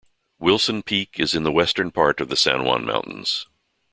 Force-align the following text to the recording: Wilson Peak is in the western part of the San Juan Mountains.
Wilson 0.39 0.81
Peak 0.81 1.19
is 1.19 1.35
in 1.35 1.43
the 1.43 1.51
western 1.51 1.91
part 1.91 2.19
of 2.21 2.27
the 2.27 2.35
San 2.35 2.63
Juan 2.65 2.83
Mountains. 2.85 3.45